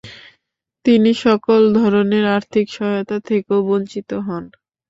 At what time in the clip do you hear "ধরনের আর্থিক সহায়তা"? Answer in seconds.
1.79-3.17